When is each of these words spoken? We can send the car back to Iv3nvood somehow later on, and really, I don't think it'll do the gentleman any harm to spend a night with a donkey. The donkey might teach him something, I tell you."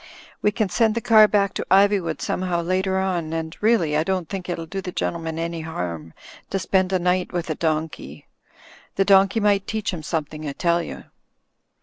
We 0.41 0.49
can 0.49 0.67
send 0.67 0.95
the 0.95 0.99
car 0.99 1.27
back 1.27 1.53
to 1.53 1.65
Iv3nvood 1.69 2.21
somehow 2.23 2.63
later 2.63 2.97
on, 2.97 3.33
and 3.33 3.55
really, 3.61 3.95
I 3.95 4.03
don't 4.03 4.27
think 4.27 4.49
it'll 4.49 4.65
do 4.65 4.81
the 4.81 4.91
gentleman 4.91 5.37
any 5.37 5.61
harm 5.61 6.15
to 6.49 6.57
spend 6.57 6.91
a 6.91 6.97
night 6.97 7.31
with 7.31 7.51
a 7.51 7.55
donkey. 7.55 8.27
The 8.95 9.05
donkey 9.05 9.39
might 9.39 9.67
teach 9.67 9.93
him 9.93 10.01
something, 10.01 10.49
I 10.49 10.53
tell 10.53 10.81
you." 10.81 11.03